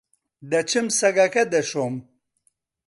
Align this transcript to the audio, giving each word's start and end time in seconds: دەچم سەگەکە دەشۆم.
دەچم 0.51 0.87
سەگەکە 0.99 1.43
دەشۆم. 1.53 1.95